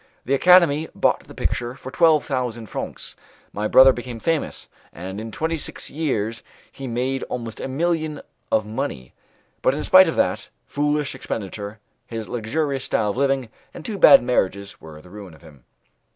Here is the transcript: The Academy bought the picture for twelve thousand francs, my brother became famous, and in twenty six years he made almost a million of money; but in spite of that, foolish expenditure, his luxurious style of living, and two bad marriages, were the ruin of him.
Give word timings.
The 0.25 0.33
Academy 0.33 0.89
bought 0.95 1.25
the 1.25 1.35
picture 1.35 1.75
for 1.75 1.91
twelve 1.91 2.25
thousand 2.25 2.65
francs, 2.71 3.15
my 3.53 3.67
brother 3.67 3.93
became 3.93 4.19
famous, 4.19 4.67
and 4.91 5.21
in 5.21 5.31
twenty 5.31 5.57
six 5.57 5.91
years 5.91 6.41
he 6.71 6.87
made 6.87 7.21
almost 7.29 7.59
a 7.59 7.67
million 7.67 8.19
of 8.51 8.65
money; 8.65 9.13
but 9.61 9.75
in 9.75 9.83
spite 9.83 10.07
of 10.07 10.15
that, 10.15 10.49
foolish 10.65 11.13
expenditure, 11.13 11.77
his 12.07 12.27
luxurious 12.27 12.83
style 12.85 13.11
of 13.11 13.17
living, 13.17 13.49
and 13.75 13.85
two 13.85 13.99
bad 13.99 14.23
marriages, 14.23 14.81
were 14.81 15.01
the 15.03 15.11
ruin 15.11 15.35
of 15.35 15.43
him. 15.43 15.65